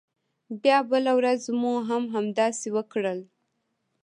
بیا 0.61 0.77
بله 0.91 1.11
ورځ 1.19 1.41
مو 1.59 1.73
هم 1.89 2.03
همداسې 2.15 2.67
وکړل. 2.75 3.19